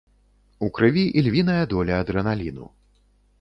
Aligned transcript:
У 0.67 0.69
крыві 0.77 1.03
ільвіная 1.23 1.59
доля 1.75 2.01
адрэналіну. 2.05 2.65